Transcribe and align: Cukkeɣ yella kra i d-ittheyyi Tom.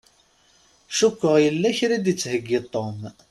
Cukkeɣ 0.97 1.35
yella 1.43 1.69
kra 1.77 1.93
i 1.97 1.99
d-ittheyyi 2.05 2.59
Tom. 2.73 2.99